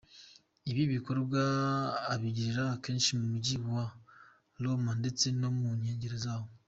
[0.71, 1.41] Ibi bikorwa
[2.13, 3.85] abigirira akenshi mu mujyi wa
[4.63, 6.47] Roma ndetse no mu nkengero zawo.